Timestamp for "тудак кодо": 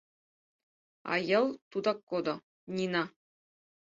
1.71-2.35